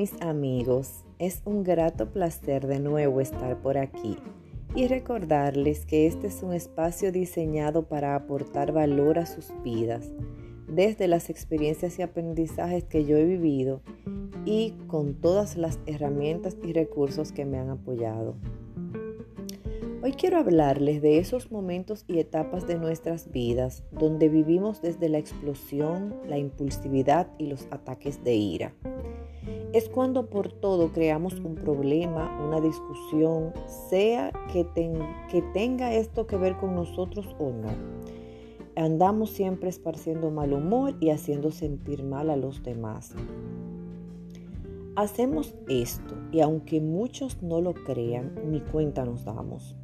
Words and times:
mis 0.00 0.22
amigos, 0.22 1.04
es 1.18 1.42
un 1.44 1.62
grato 1.62 2.10
placer 2.10 2.66
de 2.66 2.80
nuevo 2.80 3.20
estar 3.20 3.60
por 3.60 3.76
aquí 3.76 4.16
y 4.74 4.86
recordarles 4.86 5.84
que 5.84 6.06
este 6.06 6.28
es 6.28 6.42
un 6.42 6.54
espacio 6.54 7.12
diseñado 7.12 7.86
para 7.86 8.14
aportar 8.14 8.72
valor 8.72 9.18
a 9.18 9.26
sus 9.26 9.52
vidas 9.62 10.10
desde 10.66 11.06
las 11.06 11.28
experiencias 11.28 11.98
y 11.98 12.02
aprendizajes 12.02 12.84
que 12.84 13.04
yo 13.04 13.18
he 13.18 13.26
vivido 13.26 13.82
y 14.46 14.70
con 14.86 15.20
todas 15.20 15.58
las 15.58 15.78
herramientas 15.84 16.56
y 16.64 16.72
recursos 16.72 17.30
que 17.30 17.44
me 17.44 17.58
han 17.58 17.68
apoyado. 17.68 18.36
Hoy 20.02 20.12
quiero 20.12 20.38
hablarles 20.38 21.02
de 21.02 21.18
esos 21.18 21.52
momentos 21.52 22.06
y 22.08 22.20
etapas 22.20 22.66
de 22.66 22.78
nuestras 22.78 23.30
vidas 23.30 23.84
donde 23.92 24.30
vivimos 24.30 24.80
desde 24.80 25.10
la 25.10 25.18
explosión, 25.18 26.14
la 26.26 26.38
impulsividad 26.38 27.26
y 27.36 27.48
los 27.48 27.68
ataques 27.70 28.24
de 28.24 28.34
ira 28.34 28.74
es 29.72 29.88
cuando 29.88 30.28
por 30.28 30.52
todo 30.52 30.92
creamos 30.92 31.34
un 31.40 31.54
problema, 31.54 32.44
una 32.44 32.60
discusión, 32.60 33.52
sea 33.88 34.32
que, 34.52 34.64
tenga 35.54 35.94
esto 35.94 36.26
que 36.26 36.36
ver 36.36 36.56
con 36.56 36.74
nosotros 36.74 37.26
o 37.38 37.50
no. 37.50 37.68
Andamos 38.74 39.30
siempre 39.30 39.68
esparciendo 39.68 40.30
mal 40.30 40.52
humor 40.52 40.96
y 41.00 41.10
haciendo 41.10 41.50
sentir 41.50 42.02
mal 42.02 42.30
a 42.30 42.36
los 42.36 42.62
demás. 42.62 43.14
Hacemos 44.96 45.54
esto 45.68 46.16
y 46.32 46.40
aunque 46.40 46.80
muchos 46.80 47.40
no 47.42 47.60
lo 47.60 47.74
crean, 47.74 48.34
ni 48.46 48.60
cuenta 48.60 49.04
nos 49.04 49.24
damos. 49.24 49.76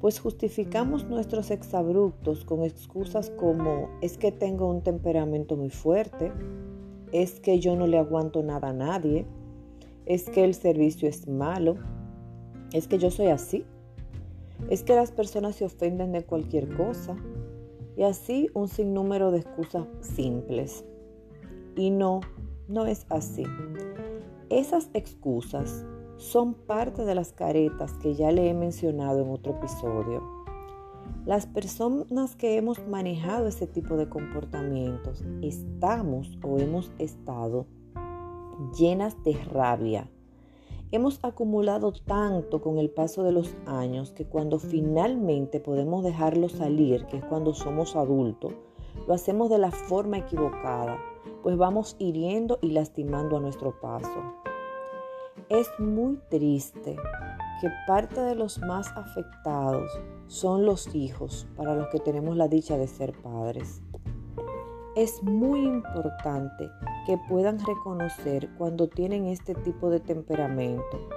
Pues 0.00 0.18
justificamos 0.18 1.08
nuestros 1.08 1.50
exabruptos 1.50 2.44
con 2.44 2.62
excusas 2.62 3.30
como 3.30 3.88
es 4.02 4.18
que 4.18 4.32
tengo 4.32 4.68
un 4.68 4.82
temperamento 4.82 5.56
muy 5.56 5.70
fuerte, 5.70 6.32
es 7.14 7.38
que 7.38 7.60
yo 7.60 7.76
no 7.76 7.86
le 7.86 7.96
aguanto 7.96 8.42
nada 8.42 8.70
a 8.70 8.72
nadie, 8.72 9.24
es 10.04 10.28
que 10.28 10.42
el 10.42 10.52
servicio 10.52 11.08
es 11.08 11.28
malo, 11.28 11.76
es 12.72 12.88
que 12.88 12.98
yo 12.98 13.12
soy 13.12 13.28
así, 13.28 13.64
es 14.68 14.82
que 14.82 14.96
las 14.96 15.12
personas 15.12 15.54
se 15.54 15.64
ofenden 15.64 16.10
de 16.10 16.24
cualquier 16.24 16.76
cosa 16.76 17.16
y 17.96 18.02
así 18.02 18.50
un 18.52 18.66
sinnúmero 18.66 19.30
de 19.30 19.38
excusas 19.38 19.86
simples. 20.00 20.84
Y 21.76 21.90
no, 21.90 22.20
no 22.66 22.84
es 22.86 23.06
así. 23.10 23.44
Esas 24.50 24.90
excusas 24.92 25.86
son 26.16 26.54
parte 26.54 27.04
de 27.04 27.14
las 27.14 27.32
caretas 27.32 27.92
que 27.92 28.14
ya 28.14 28.32
le 28.32 28.50
he 28.50 28.54
mencionado 28.54 29.22
en 29.22 29.30
otro 29.30 29.52
episodio. 29.52 30.33
Las 31.26 31.46
personas 31.46 32.36
que 32.36 32.58
hemos 32.58 32.86
manejado 32.86 33.46
ese 33.46 33.66
tipo 33.66 33.96
de 33.96 34.10
comportamientos 34.10 35.24
estamos 35.40 36.38
o 36.42 36.58
hemos 36.58 36.92
estado 36.98 37.64
llenas 38.78 39.16
de 39.22 39.32
rabia. 39.32 40.10
Hemos 40.90 41.20
acumulado 41.24 41.94
tanto 41.94 42.60
con 42.60 42.76
el 42.76 42.90
paso 42.90 43.22
de 43.22 43.32
los 43.32 43.56
años 43.64 44.12
que 44.12 44.26
cuando 44.26 44.58
finalmente 44.58 45.60
podemos 45.60 46.04
dejarlo 46.04 46.50
salir, 46.50 47.06
que 47.06 47.16
es 47.16 47.24
cuando 47.24 47.54
somos 47.54 47.96
adultos, 47.96 48.52
lo 49.08 49.14
hacemos 49.14 49.48
de 49.48 49.56
la 49.56 49.70
forma 49.70 50.18
equivocada, 50.18 50.98
pues 51.42 51.56
vamos 51.56 51.96
hiriendo 51.98 52.58
y 52.60 52.72
lastimando 52.72 53.38
a 53.38 53.40
nuestro 53.40 53.80
paso. 53.80 54.22
Es 55.48 55.70
muy 55.78 56.18
triste 56.28 56.96
que 57.60 57.70
parte 57.86 58.20
de 58.20 58.34
los 58.34 58.58
más 58.60 58.88
afectados 58.96 59.90
son 60.26 60.66
los 60.66 60.94
hijos 60.94 61.46
para 61.56 61.74
los 61.74 61.88
que 61.88 62.00
tenemos 62.00 62.36
la 62.36 62.48
dicha 62.48 62.76
de 62.76 62.86
ser 62.86 63.12
padres. 63.12 63.82
Es 64.96 65.22
muy 65.22 65.60
importante 65.60 66.70
que 67.06 67.18
puedan 67.28 67.58
reconocer 67.64 68.48
cuando 68.56 68.88
tienen 68.88 69.26
este 69.26 69.54
tipo 69.54 69.90
de 69.90 70.00
temperamento, 70.00 71.08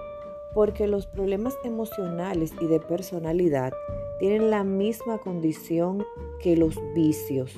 porque 0.53 0.87
los 0.87 1.05
problemas 1.05 1.55
emocionales 1.63 2.53
y 2.59 2.65
de 2.65 2.79
personalidad 2.79 3.71
tienen 4.19 4.49
la 4.49 4.63
misma 4.63 5.19
condición 5.19 6.03
que 6.41 6.57
los 6.57 6.79
vicios. 6.95 7.55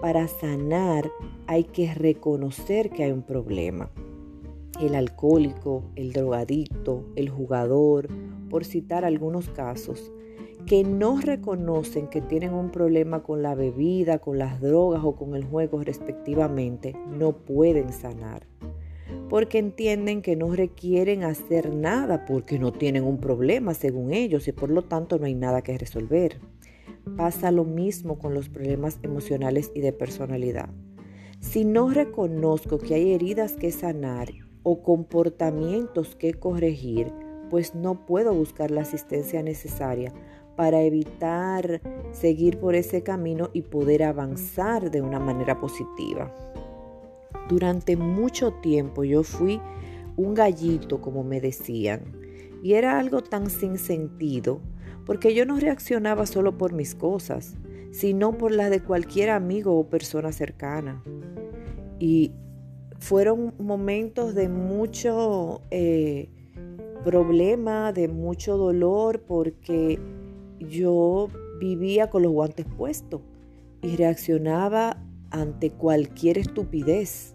Para 0.00 0.28
sanar 0.28 1.10
hay 1.46 1.64
que 1.64 1.92
reconocer 1.94 2.90
que 2.90 3.04
hay 3.04 3.12
un 3.12 3.22
problema. 3.22 3.90
El 4.80 4.94
alcohólico, 4.94 5.84
el 5.94 6.14
drogadicto, 6.14 7.04
el 7.14 7.28
jugador, 7.28 8.08
por 8.48 8.64
citar 8.64 9.04
algunos 9.04 9.50
casos, 9.50 10.10
que 10.64 10.84
no 10.84 11.20
reconocen 11.20 12.08
que 12.08 12.22
tienen 12.22 12.54
un 12.54 12.70
problema 12.70 13.22
con 13.22 13.42
la 13.42 13.54
bebida, 13.54 14.20
con 14.20 14.38
las 14.38 14.58
drogas 14.60 15.02
o 15.04 15.16
con 15.16 15.34
el 15.34 15.44
juego 15.44 15.82
respectivamente, 15.82 16.96
no 17.18 17.32
pueden 17.32 17.92
sanar. 17.92 18.46
Porque 19.28 19.58
entienden 19.58 20.22
que 20.22 20.34
no 20.34 20.54
requieren 20.54 21.24
hacer 21.24 21.74
nada 21.74 22.24
porque 22.24 22.58
no 22.58 22.72
tienen 22.72 23.04
un 23.04 23.18
problema 23.18 23.74
según 23.74 24.14
ellos 24.14 24.48
y 24.48 24.52
por 24.52 24.70
lo 24.70 24.82
tanto 24.82 25.18
no 25.18 25.26
hay 25.26 25.34
nada 25.34 25.62
que 25.62 25.76
resolver. 25.76 26.40
Pasa 27.18 27.50
lo 27.50 27.64
mismo 27.64 28.18
con 28.18 28.32
los 28.32 28.48
problemas 28.48 28.98
emocionales 29.02 29.72
y 29.74 29.80
de 29.80 29.92
personalidad. 29.92 30.70
Si 31.40 31.64
no 31.64 31.90
reconozco 31.90 32.78
que 32.78 32.94
hay 32.94 33.12
heridas 33.12 33.56
que 33.56 33.72
sanar 33.72 34.28
o 34.62 34.82
comportamientos 34.82 36.16
que 36.16 36.34
corregir, 36.34 37.12
pues 37.48 37.74
no 37.74 38.06
puedo 38.06 38.34
buscar 38.34 38.70
la 38.70 38.82
asistencia 38.82 39.42
necesaria 39.42 40.12
para 40.56 40.82
evitar 40.82 41.80
seguir 42.12 42.58
por 42.58 42.74
ese 42.74 43.02
camino 43.02 43.50
y 43.52 43.62
poder 43.62 44.02
avanzar 44.02 44.90
de 44.90 45.00
una 45.00 45.18
manera 45.18 45.58
positiva. 45.58 46.34
Durante 47.48 47.96
mucho 47.96 48.52
tiempo 48.60 49.04
yo 49.04 49.22
fui 49.22 49.60
un 50.16 50.34
gallito, 50.34 51.00
como 51.00 51.24
me 51.24 51.40
decían, 51.40 52.02
y 52.62 52.74
era 52.74 52.98
algo 52.98 53.22
tan 53.22 53.48
sin 53.48 53.78
sentido, 53.78 54.60
porque 55.06 55.34
yo 55.34 55.46
no 55.46 55.58
reaccionaba 55.58 56.26
solo 56.26 56.58
por 56.58 56.72
mis 56.72 56.94
cosas, 56.94 57.56
sino 57.90 58.36
por 58.36 58.52
las 58.52 58.70
de 58.70 58.82
cualquier 58.82 59.30
amigo 59.30 59.78
o 59.78 59.88
persona 59.88 60.30
cercana. 60.30 61.02
Y 61.98 62.32
fueron 63.00 63.54
momentos 63.58 64.34
de 64.34 64.48
mucho 64.48 65.62
eh, 65.70 66.28
problema, 67.02 67.92
de 67.92 68.08
mucho 68.08 68.56
dolor, 68.56 69.22
porque 69.22 69.98
yo 70.60 71.28
vivía 71.58 72.10
con 72.10 72.22
los 72.22 72.32
guantes 72.32 72.66
puestos 72.76 73.22
y 73.82 73.96
reaccionaba 73.96 75.02
ante 75.30 75.70
cualquier 75.70 76.38
estupidez. 76.38 77.34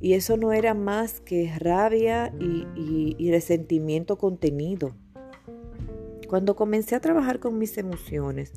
Y 0.00 0.14
eso 0.14 0.36
no 0.36 0.52
era 0.52 0.74
más 0.74 1.20
que 1.20 1.50
rabia 1.58 2.34
y, 2.38 3.30
resentimiento 3.30 4.18
contenido. 4.18 4.94
Cuando 6.28 6.56
comencé 6.56 6.96
a 6.96 7.00
trabajar 7.00 7.38
con 7.38 7.58
mis 7.58 7.78
emociones, 7.78 8.52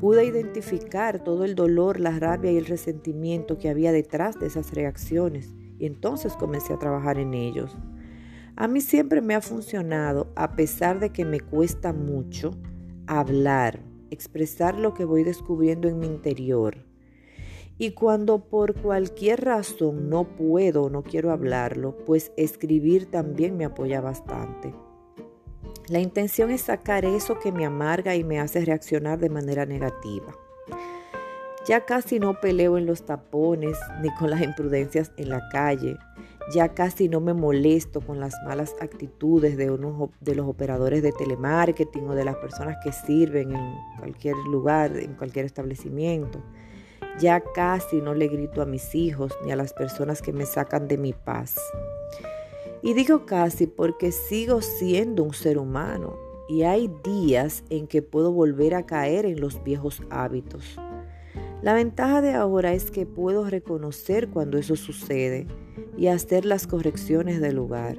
pude 0.00 0.24
identificar 0.24 1.24
todo 1.24 1.44
el 1.44 1.54
dolor, 1.54 1.98
la 1.98 2.18
rabia 2.18 2.52
y 2.52 2.58
el 2.58 2.66
resentimiento 2.66 3.58
que 3.58 3.70
había 3.70 3.90
detrás 3.92 4.38
de 4.38 4.46
esas 4.46 4.72
reacciones 4.72 5.54
y 5.82 5.86
entonces 5.86 6.36
comencé 6.36 6.72
a 6.72 6.78
trabajar 6.78 7.18
en 7.18 7.34
ellos. 7.34 7.76
A 8.54 8.68
mí 8.68 8.80
siempre 8.80 9.20
me 9.20 9.34
ha 9.34 9.40
funcionado, 9.40 10.32
a 10.36 10.54
pesar 10.54 11.00
de 11.00 11.10
que 11.10 11.24
me 11.24 11.40
cuesta 11.40 11.92
mucho, 11.92 12.52
hablar, 13.08 13.80
expresar 14.12 14.78
lo 14.78 14.94
que 14.94 15.04
voy 15.04 15.24
descubriendo 15.24 15.88
en 15.88 15.98
mi 15.98 16.06
interior. 16.06 16.86
Y 17.78 17.94
cuando 17.94 18.48
por 18.48 18.80
cualquier 18.80 19.44
razón 19.44 20.08
no 20.08 20.22
puedo 20.22 20.84
o 20.84 20.88
no 20.88 21.02
quiero 21.02 21.32
hablarlo, 21.32 21.96
pues 22.06 22.30
escribir 22.36 23.10
también 23.10 23.56
me 23.56 23.64
apoya 23.64 24.00
bastante. 24.00 24.72
La 25.88 25.98
intención 25.98 26.52
es 26.52 26.60
sacar 26.60 27.04
eso 27.04 27.40
que 27.40 27.50
me 27.50 27.64
amarga 27.64 28.14
y 28.14 28.22
me 28.22 28.38
hace 28.38 28.64
reaccionar 28.64 29.18
de 29.18 29.30
manera 29.30 29.66
negativa. 29.66 30.32
Ya 31.64 31.84
casi 31.84 32.18
no 32.18 32.40
peleo 32.40 32.76
en 32.76 32.86
los 32.86 33.06
tapones 33.06 33.78
ni 34.00 34.12
con 34.16 34.30
las 34.30 34.42
imprudencias 34.42 35.12
en 35.16 35.28
la 35.28 35.48
calle. 35.50 35.96
Ya 36.52 36.74
casi 36.74 37.08
no 37.08 37.20
me 37.20 37.34
molesto 37.34 38.00
con 38.00 38.18
las 38.18 38.34
malas 38.44 38.74
actitudes 38.80 39.56
de, 39.56 39.70
unos, 39.70 40.10
de 40.20 40.34
los 40.34 40.48
operadores 40.48 41.04
de 41.04 41.12
telemarketing 41.12 42.08
o 42.08 42.16
de 42.16 42.24
las 42.24 42.34
personas 42.36 42.78
que 42.82 42.90
sirven 42.90 43.54
en 43.54 43.74
cualquier 44.00 44.36
lugar, 44.50 44.96
en 44.96 45.14
cualquier 45.14 45.44
establecimiento. 45.44 46.42
Ya 47.20 47.40
casi 47.40 48.00
no 48.00 48.12
le 48.12 48.26
grito 48.26 48.60
a 48.60 48.66
mis 48.66 48.92
hijos 48.96 49.32
ni 49.44 49.52
a 49.52 49.56
las 49.56 49.72
personas 49.72 50.20
que 50.20 50.32
me 50.32 50.46
sacan 50.46 50.88
de 50.88 50.98
mi 50.98 51.12
paz. 51.12 51.60
Y 52.82 52.94
digo 52.94 53.24
casi 53.24 53.68
porque 53.68 54.10
sigo 54.10 54.62
siendo 54.62 55.22
un 55.22 55.32
ser 55.32 55.58
humano 55.58 56.16
y 56.48 56.64
hay 56.64 56.90
días 57.04 57.62
en 57.70 57.86
que 57.86 58.02
puedo 58.02 58.32
volver 58.32 58.74
a 58.74 58.84
caer 58.84 59.26
en 59.26 59.40
los 59.40 59.62
viejos 59.62 60.02
hábitos. 60.10 60.76
La 61.62 61.74
ventaja 61.74 62.20
de 62.20 62.34
ahora 62.34 62.72
es 62.72 62.90
que 62.90 63.06
puedo 63.06 63.48
reconocer 63.48 64.28
cuando 64.28 64.58
eso 64.58 64.74
sucede 64.74 65.46
y 65.96 66.08
hacer 66.08 66.44
las 66.44 66.66
correcciones 66.66 67.40
del 67.40 67.54
lugar. 67.54 67.96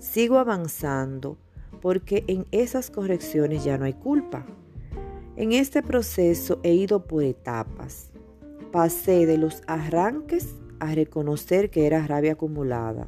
Sigo 0.00 0.38
avanzando 0.38 1.38
porque 1.80 2.24
en 2.26 2.44
esas 2.50 2.90
correcciones 2.90 3.62
ya 3.62 3.78
no 3.78 3.84
hay 3.84 3.92
culpa. 3.92 4.44
En 5.36 5.52
este 5.52 5.84
proceso 5.84 6.58
he 6.64 6.74
ido 6.74 7.06
por 7.06 7.22
etapas. 7.22 8.10
Pasé 8.72 9.26
de 9.26 9.38
los 9.38 9.62
arranques 9.68 10.56
a 10.80 10.92
reconocer 10.92 11.70
que 11.70 11.86
era 11.86 12.04
rabia 12.06 12.32
acumulada. 12.32 13.06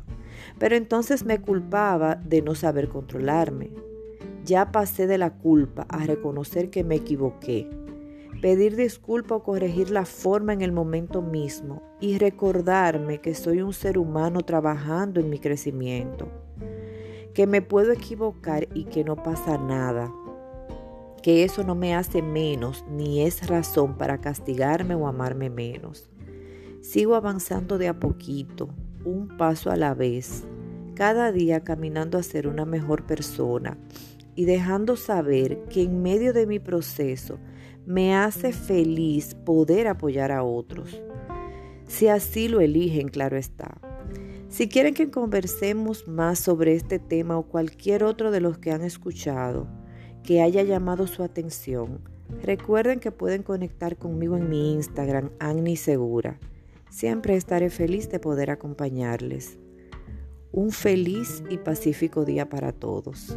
pero 0.59 0.77
entonces 0.77 1.25
me 1.25 1.41
culpaba 1.41 2.17
de 2.17 2.43
no 2.43 2.55
saber 2.55 2.89
controlarme. 2.89 3.71
Ya 4.45 4.71
pasé 4.71 5.07
de 5.07 5.19
la 5.19 5.31
culpa 5.31 5.87
a 5.89 6.05
reconocer 6.05 6.71
que 6.71 6.85
me 6.85 6.97
equivoqué, 6.97 7.69
pedir 8.41 8.77
disculpa 8.77 9.37
o 9.37 9.43
corregir 9.43 9.91
la 9.91 10.05
forma 10.05 10.53
en 10.53 10.63
el 10.63 10.73
momento 10.73 11.23
mismo 11.23 11.83
y 12.01 12.19
recordarme 12.19 13.21
que 13.21 13.35
soy 13.35 13.63
un 13.63 13.73
ser 13.73 13.99
humano 13.99 14.41
trabajando 14.41 15.21
en 15.21 15.31
mi 15.31 15.39
crecimiento, 15.39 16.29
que 17.33 17.47
me 17.47 17.63
puedo 17.63 17.93
equivocar 17.93 18.69
y 18.75 18.85
que 18.85 19.05
no 19.05 19.17
pasa 19.17 19.59
nada, 19.59 20.13
que 21.23 21.45
eso 21.45 21.65
no 21.65 21.75
me 21.75 21.95
hace 21.95 22.21
menos 22.21 22.85
ni 22.91 23.23
es 23.23 23.47
razón 23.47 23.97
para 23.97 24.21
castigarme 24.21 24.95
o 24.95 25.07
amarme 25.07 25.49
menos. 25.49 26.11
Sigo 26.83 27.15
avanzando 27.15 27.79
de 27.79 27.89
a 27.89 27.99
poquito, 27.99 28.69
un 29.05 29.29
paso 29.39 29.71
a 29.71 29.77
la 29.77 29.95
vez, 29.95 30.45
cada 30.95 31.33
día 31.33 31.65
caminando 31.65 32.19
a 32.19 32.23
ser 32.23 32.47
una 32.47 32.67
mejor 32.67 33.07
persona 33.07 33.79
y 34.35 34.45
dejando 34.45 34.97
saber 34.97 35.65
que 35.65 35.83
en 35.83 36.03
medio 36.03 36.33
de 36.33 36.47
mi 36.47 36.59
proceso 36.59 37.39
me 37.87 38.15
hace 38.15 38.53
feliz 38.53 39.35
poder 39.35 39.87
apoyar 39.89 40.33
a 40.33 40.43
otros. 40.43 41.01
Si 41.87 42.09
así 42.09 42.49
lo 42.49 42.61
eligen, 42.61 43.09
claro 43.09 43.37
está. 43.37 43.79
Si 44.49 44.69
quieren 44.69 44.95
que 44.95 45.11
conversemos 45.11 46.07
más 46.07 46.39
sobre 46.39 46.75
este 46.75 46.99
tema 46.99 47.37
o 47.37 47.49
cualquier 47.49 48.05
otro 48.05 48.31
de 48.31 48.41
los 48.41 48.59
que 48.59 48.71
han 48.71 48.83
escuchado 48.83 49.67
que 50.23 50.41
haya 50.41 50.63
llamado 50.63 51.07
su 51.07 51.23
atención, 51.23 52.01
recuerden 52.43 53.01
que 53.01 53.11
pueden 53.11 53.43
conectar 53.43 53.99
conmigo 53.99 54.37
en 54.37 54.49
mi 54.49 54.73
Instagram, 54.73 55.31
Agni 55.39 55.77
Segura. 55.77 56.39
Siempre 56.89 57.37
estaré 57.37 57.69
feliz 57.69 58.09
de 58.09 58.21
poder 58.21 58.51
acompañarles. 58.51 59.59
Un 60.53 60.71
feliz 60.71 61.43
y 61.51 61.59
pacífico 61.59 62.25
día 62.25 62.49
para 62.49 62.73
todos. 62.73 63.37